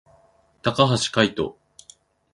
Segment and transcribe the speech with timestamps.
[0.63, 1.55] 高橋海人